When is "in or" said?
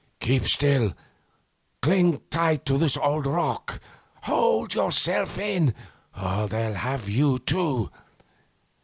5.37-6.23